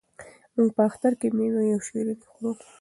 موږ 0.55 0.69
په 0.75 0.81
اختر 0.89 1.13
کې 1.19 1.27
مېوې 1.37 1.65
او 1.75 1.79
شیریني 1.85 2.23
خورو. 2.31 2.51